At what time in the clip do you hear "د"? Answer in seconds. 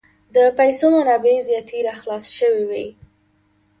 0.35-0.37